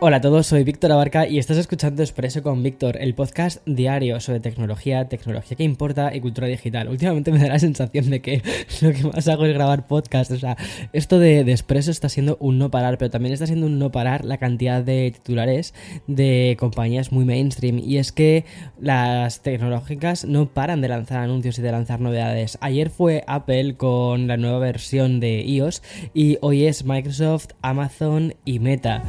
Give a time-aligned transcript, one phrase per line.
[0.00, 4.20] Hola a todos, soy Víctor Abarca y estás escuchando Expreso con Víctor, el podcast diario
[4.20, 6.86] sobre tecnología, tecnología que importa y cultura digital.
[6.88, 8.40] Últimamente me da la sensación de que
[8.80, 10.30] lo que más hago es grabar podcast.
[10.30, 10.56] O sea,
[10.92, 13.90] esto de, de Expreso está siendo un no parar, pero también está siendo un no
[13.90, 15.74] parar la cantidad de titulares
[16.06, 17.80] de compañías muy mainstream.
[17.80, 18.44] Y es que
[18.80, 22.56] las tecnológicas no paran de lanzar anuncios y de lanzar novedades.
[22.60, 25.82] Ayer fue Apple con la nueva versión de iOS
[26.14, 29.02] y hoy es Microsoft, Amazon y Meta.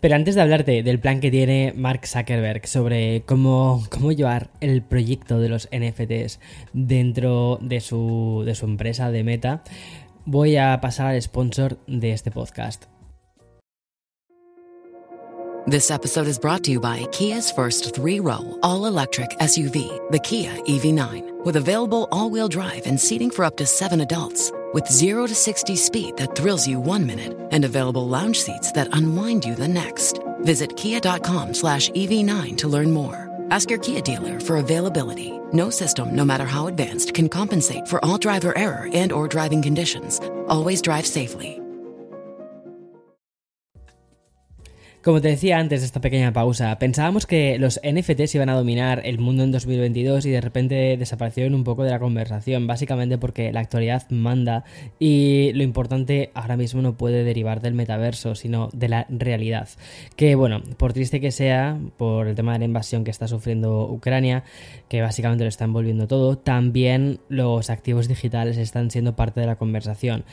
[0.00, 4.82] Pero antes de hablarte del plan que tiene Mark Zuckerberg sobre cómo, cómo llevar el
[4.82, 6.38] proyecto de los NFTs
[6.72, 9.62] dentro de su, de su empresa de Meta,
[10.24, 12.84] voy a pasar al sponsor de este podcast.
[15.66, 20.18] This episode is brought to you by Kia's first three row, all electric SUV, the
[20.18, 24.50] Kia EV9, with available all wheel drive and seating for up to seven adults.
[24.74, 28.94] With 0 to 60 speed that thrills you one minute and available lounge seats that
[28.94, 30.18] unwind you the next.
[30.40, 33.28] Visit kia.com slash EV9 to learn more.
[33.50, 35.32] Ask your Kia dealer for availability.
[35.52, 39.62] No system, no matter how advanced, can compensate for all driver error and or driving
[39.62, 40.20] conditions.
[40.48, 41.62] Always drive safely.
[45.08, 49.00] Como te decía antes de esta pequeña pausa, pensábamos que los NFTs iban a dominar
[49.06, 53.50] el mundo en 2022 y de repente desaparecieron un poco de la conversación, básicamente porque
[53.50, 54.64] la actualidad manda
[54.98, 59.70] y lo importante ahora mismo no puede derivar del metaverso, sino de la realidad.
[60.14, 63.90] Que bueno, por triste que sea, por el tema de la invasión que está sufriendo
[63.90, 64.44] Ucrania,
[64.90, 69.56] que básicamente lo está envolviendo todo, también los activos digitales están siendo parte de la
[69.56, 70.26] conversación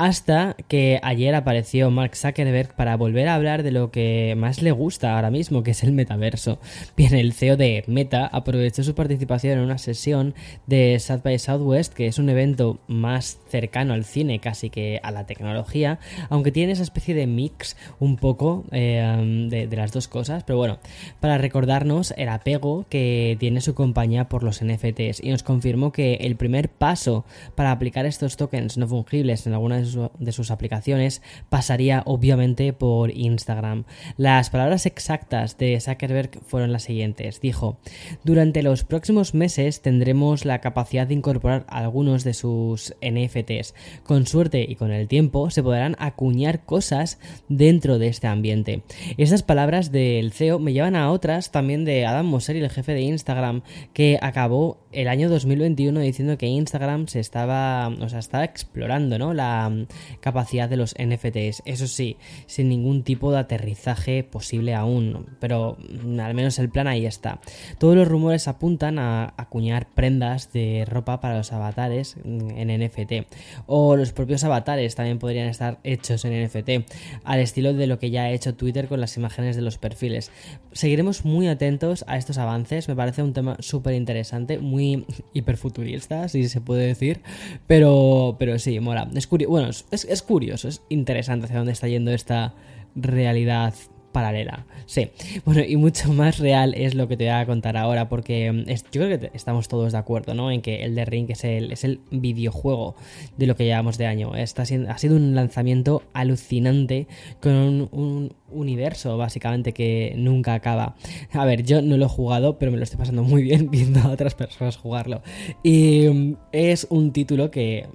[0.00, 4.70] hasta que ayer apareció Mark Zuckerberg para volver a hablar de lo que más le
[4.72, 6.58] gusta ahora mismo, que es el metaverso.
[6.96, 10.34] Bien, el CEO de Meta aprovechó su participación en una sesión
[10.66, 15.10] de South by Southwest, que es un evento más cercano al cine casi que a
[15.10, 15.98] la tecnología,
[16.30, 20.56] aunque tiene esa especie de mix un poco eh, de, de las dos cosas, pero
[20.56, 20.78] bueno,
[21.20, 26.14] para recordarnos el apego que tiene su compañía por los NFTs y nos confirmó que
[26.22, 30.50] el primer paso para aplicar estos tokens no fungibles en alguna de sus de sus
[30.50, 33.84] aplicaciones pasaría obviamente por Instagram.
[34.16, 37.40] Las palabras exactas de Zuckerberg fueron las siguientes.
[37.40, 37.78] Dijo,
[38.24, 43.74] durante los próximos meses tendremos la capacidad de incorporar algunos de sus NFTs.
[44.04, 47.18] Con suerte y con el tiempo se podrán acuñar cosas
[47.48, 48.82] dentro de este ambiente.
[49.16, 53.02] Esas palabras del CEO me llevan a otras también de Adam Mosseri, el jefe de
[53.02, 53.62] Instagram,
[53.92, 59.34] que acabó el año 2021 diciendo que Instagram se estaba, o sea, estaba explorando, ¿no?
[59.34, 59.79] La
[60.20, 61.62] capacidad de los NFTs.
[61.64, 65.76] Eso sí, sin ningún tipo de aterrizaje posible aún, pero
[66.20, 67.40] al menos el plan ahí está.
[67.78, 73.26] Todos los rumores apuntan a acuñar prendas de ropa para los avatares en NFT,
[73.66, 76.86] o los propios avatares también podrían estar hechos en NFT,
[77.24, 80.30] al estilo de lo que ya ha hecho Twitter con las imágenes de los perfiles.
[80.72, 86.48] Seguiremos muy atentos a estos avances, me parece un tema súper interesante, muy hiperfuturista, si
[86.48, 87.20] se puede decir,
[87.66, 89.08] pero, pero sí, mola.
[89.14, 92.54] Es curioso, es, es curioso, es interesante hacia dónde está yendo esta
[92.94, 93.74] realidad
[94.12, 94.66] paralela.
[94.86, 95.10] Sí,
[95.44, 98.64] bueno, y mucho más real es lo que te voy a contar ahora, porque mm,
[98.92, 100.50] yo creo que estamos todos de acuerdo, ¿no?
[100.50, 102.94] En que el The Ring es el, es el videojuego
[103.36, 104.34] de lo que llevamos de año.
[104.34, 107.06] Está siendo, ha sido un lanzamiento alucinante
[107.40, 110.96] con un, un universo, básicamente, que nunca acaba.
[111.32, 114.00] A ver, yo no lo he jugado, pero me lo estoy pasando muy bien viendo
[114.00, 115.22] a otras personas jugarlo.
[115.62, 117.88] Y mm, es un título que,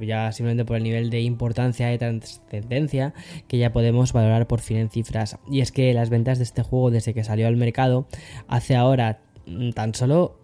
[0.00, 3.14] ya simplemente por el nivel de importancia y trascendencia,
[3.48, 5.38] que ya podemos valorar por fin en cifras.
[5.50, 8.06] Y es que las ventas de este juego desde que salió al mercado
[8.48, 10.40] hace ahora mm, tan solo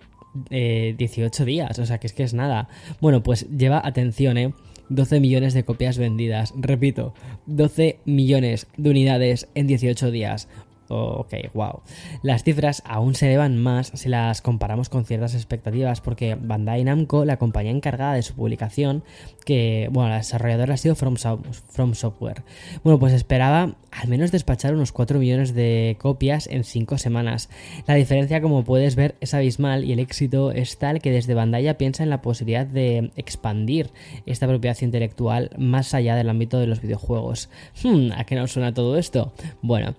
[0.50, 2.69] eh, 18 días, o sea que es que es nada.
[3.00, 4.53] Bueno, pues lleva atención, ¿eh?
[4.88, 6.53] 12 millones de copias vendidas.
[6.56, 7.15] Repito,
[7.47, 10.49] 12 millones de unidades en 18 días.
[10.89, 11.81] Ok, wow.
[12.23, 17.25] Las cifras aún se elevan más si las comparamos con ciertas expectativas, porque Bandai Namco,
[17.25, 19.03] la compañía encargada de su publicación,
[19.45, 22.43] que, bueno, la desarrolladora ha sido From, Software.
[22.84, 27.49] Bueno, pues esperaba al menos despachar unos 4 millones de copias en 5 semanas.
[27.87, 31.65] La diferencia, como puedes ver, es abismal y el éxito es tal que desde Bandai
[31.65, 33.91] ya piensa en la posibilidad de expandir
[34.27, 37.49] esta propiedad intelectual más allá del ámbito de los videojuegos.
[37.83, 39.33] Hmm, ¿A qué nos suena todo esto?
[39.63, 39.95] Bueno,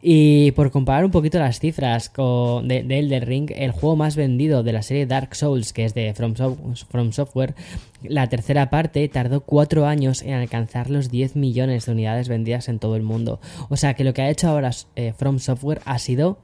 [0.00, 4.72] y por comparar un poquito las cifras de, de Ring, el juego más vendido de
[4.72, 6.34] la serie Dark Souls, que es de From,
[6.90, 7.54] From Software,
[8.02, 12.78] la tercera parte tardó 4 años en alcanzar los 10 millones de unidades vendidas en
[12.78, 13.40] todo el mundo.
[13.68, 16.38] O sea que lo que ha hecho ahora eh, From Software ha sido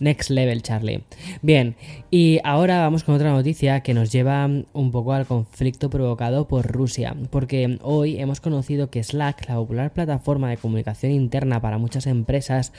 [0.00, 1.02] Next level, Charlie.
[1.42, 1.74] Bien,
[2.10, 6.66] y ahora vamos con otra noticia que nos lleva un poco al conflicto provocado por
[6.66, 12.06] Rusia, porque hoy hemos conocido que Slack, la popular plataforma de comunicación interna para muchas
[12.06, 12.72] empresas,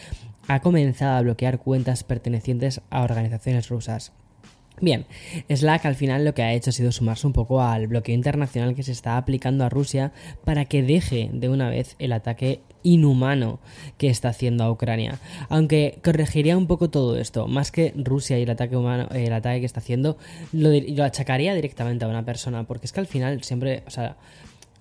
[0.48, 4.13] ha comenzado a bloquear cuentas pertenecientes a organizaciones rusas.
[4.81, 5.06] Bien,
[5.50, 8.76] Slack al final lo que ha hecho ha sido sumarse un poco al bloqueo internacional
[8.76, 10.12] que se está aplicando a Rusia
[10.46, 13.60] para que deje de una vez el ataque inhumano
[13.98, 15.20] que está haciendo a Ucrania.
[15.50, 19.60] Aunque corregiría un poco todo esto, más que Rusia y el ataque humano, el ataque
[19.60, 20.18] que está haciendo,
[20.54, 24.16] lo, lo achacaría directamente a una persona, porque es que al final siempre, o sea,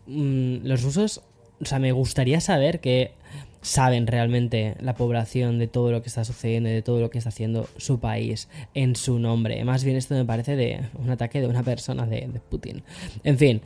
[0.07, 1.23] mm, los rusos,
[1.61, 3.13] o sea, me gustaría saber que
[3.61, 7.19] saben realmente la población de todo lo que está sucediendo y de todo lo que
[7.19, 9.63] está haciendo su país en su nombre.
[9.65, 12.83] Más bien esto me parece de un ataque de una persona de, Putin.
[13.25, 13.61] En fin,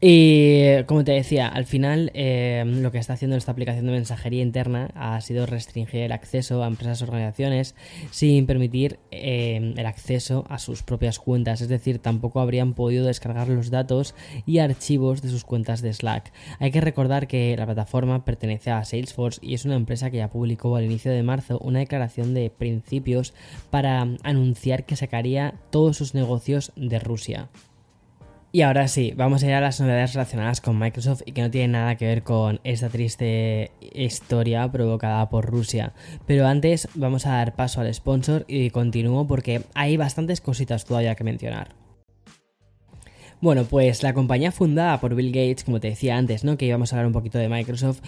[0.00, 4.42] y como te decía, al final eh, lo que está haciendo esta aplicación de mensajería
[4.42, 7.74] interna ha sido restringir el acceso a empresas o organizaciones
[8.10, 11.60] sin permitir eh, el acceso a sus propias cuentas.
[11.60, 14.14] Es decir, tampoco habrían podido descargar los datos
[14.46, 16.32] y archivos de sus cuentas de Slack.
[16.60, 20.30] Hay que recordar que la plataforma pertenece a Salesforce y es una empresa que ya
[20.30, 23.34] publicó al inicio de marzo una declaración de principios
[23.70, 27.48] para anunciar que sacaría todos sus negocios de Rusia.
[28.54, 31.50] Y ahora sí, vamos a ir a las novedades relacionadas con Microsoft y que no
[31.50, 35.92] tienen nada que ver con esta triste historia provocada por Rusia.
[36.24, 41.16] Pero antes vamos a dar paso al sponsor y continúo porque hay bastantes cositas todavía
[41.16, 41.74] que mencionar.
[43.40, 46.56] Bueno, pues la compañía fundada por Bill Gates, como te decía antes, ¿no?
[46.56, 48.00] Que íbamos a hablar un poquito de Microsoft,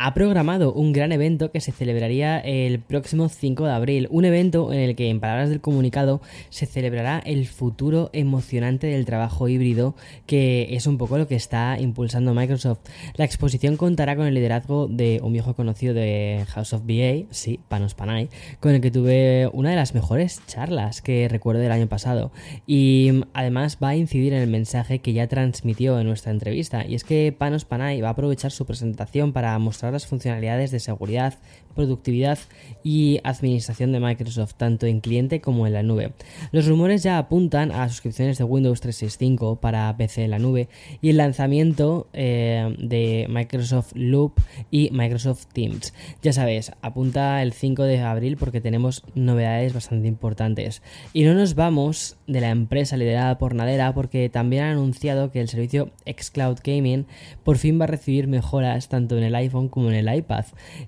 [0.00, 4.72] ha programado un gran evento que se celebraría el próximo 5 de abril, un evento
[4.72, 9.96] en el que, en palabras del comunicado, se celebrará el futuro emocionante del trabajo híbrido,
[10.26, 12.78] que es un poco lo que está impulsando Microsoft.
[13.16, 17.58] La exposición contará con el liderazgo de un viejo conocido de House of BA, sí,
[17.68, 18.28] Panos Panay,
[18.60, 22.30] con el que tuve una de las mejores charlas que recuerdo del año pasado,
[22.66, 26.94] y además va a incidir en el mensaje que ya transmitió en nuestra entrevista, y
[26.94, 31.38] es que Panos Panay va a aprovechar su presentación para mostrar las funcionalidades de seguridad,
[31.78, 32.40] productividad
[32.82, 36.10] y administración de Microsoft, tanto en cliente como en la nube.
[36.50, 40.68] Los rumores ya apuntan a suscripciones de Windows 365 para PC en la nube
[41.00, 44.40] y el lanzamiento eh, de Microsoft Loop
[44.72, 45.94] y Microsoft Teams.
[46.20, 50.82] Ya sabes, apunta el 5 de abril porque tenemos novedades bastante importantes.
[51.12, 55.40] Y no nos vamos de la empresa liderada por Nadera porque también han anunciado que
[55.40, 57.06] el servicio xCloud Gaming
[57.44, 60.44] por fin va a recibir mejoras tanto en el iPhone como en el iPad.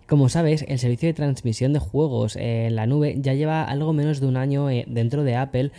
[0.08, 4.20] Como sabes, el servicio de transmisión de juegos en la nube ya lleva algo menos
[4.20, 5.70] de un año eh, dentro de Apple,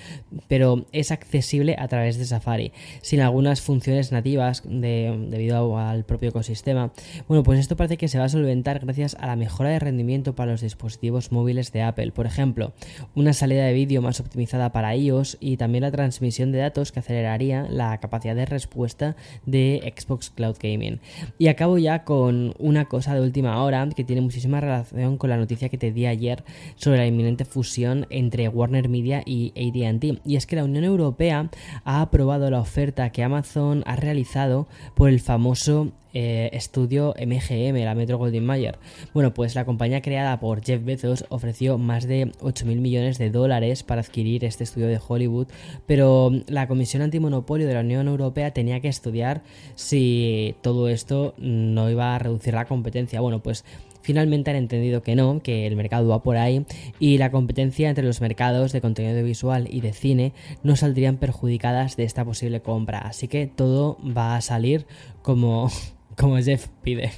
[0.47, 2.71] pero es accesible a través de Safari,
[3.01, 6.91] sin algunas funciones nativas debido al propio ecosistema.
[7.27, 10.35] Bueno, pues esto parece que se va a solventar gracias a la mejora de rendimiento
[10.35, 12.11] para los dispositivos móviles de Apple.
[12.11, 12.73] Por ejemplo,
[13.15, 16.99] una salida de vídeo más optimizada para iOS y también la transmisión de datos que
[16.99, 19.15] aceleraría la capacidad de respuesta
[19.45, 20.99] de Xbox Cloud Gaming.
[21.37, 25.37] Y acabo ya con una cosa de última hora que tiene muchísima relación con la
[25.37, 26.43] noticia que te di ayer
[26.75, 30.21] sobre la inminente fusión entre Warner Media y ATT.
[30.25, 31.49] Y es que la Unión Europea
[31.83, 37.95] ha aprobado la oferta que Amazon ha realizado por el famoso eh, estudio MGM, la
[37.95, 38.77] Metro Goldwyn Mayer.
[39.13, 43.29] Bueno, pues la compañía creada por Jeff Bezos ofreció más de 8 mil millones de
[43.29, 45.47] dólares para adquirir este estudio de Hollywood,
[45.85, 49.41] pero la Comisión Antimonopolio de la Unión Europea tenía que estudiar
[49.75, 53.21] si todo esto no iba a reducir la competencia.
[53.21, 53.63] Bueno, pues
[54.01, 56.65] finalmente han entendido que no, que el mercado va por ahí
[56.99, 61.95] y la competencia entre los mercados de contenido visual y de cine no saldrían perjudicadas
[61.95, 62.99] de esta posible compra.
[62.99, 64.85] Así que todo va a salir
[65.21, 65.69] como
[66.17, 67.11] como Jeff pide.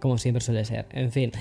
[0.00, 0.86] Como siempre suele ser.
[0.92, 1.32] En fin.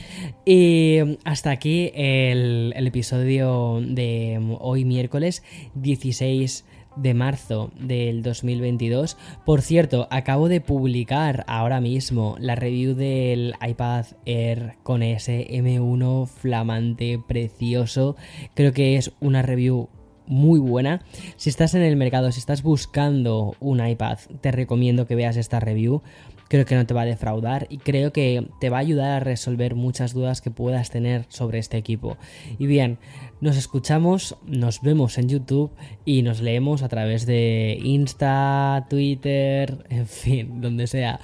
[0.44, 5.44] Y hasta aquí el, episodio de hoy miércoles
[5.76, 6.66] 16
[6.98, 9.18] de marzo del 2022.
[9.46, 16.28] Por cierto, acabo de publicar ahora mismo la review del iPad Air con ese M1
[16.28, 18.16] flamante, precioso.
[18.54, 19.90] Creo que es una review
[20.28, 21.02] muy buena.
[21.38, 25.60] Si estás en el mercado, si estás buscando un iPad, te recomiendo que veas esta
[25.60, 26.02] review
[26.48, 29.20] creo que no te va a defraudar y creo que te va a ayudar a
[29.20, 32.18] resolver muchas dudas que puedas tener sobre este equipo.
[32.58, 32.98] Y bien,
[33.40, 35.72] nos escuchamos, nos vemos en YouTube
[36.06, 41.20] y nos leemos a través de Insta, Twitter, en fin, donde sea.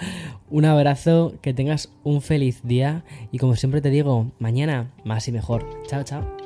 [0.49, 5.31] Un abrazo, que tengas un feliz día y como siempre te digo, mañana más y
[5.31, 5.65] mejor.
[5.87, 6.42] Chao, chao.